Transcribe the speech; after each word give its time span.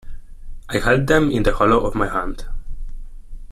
I 0.67 0.79
held 0.79 1.05
them 1.05 1.29
in 1.29 1.43
the 1.43 1.53
hollow 1.55 1.85
of 1.85 1.93
my 1.93 2.07
hand. 2.09 2.45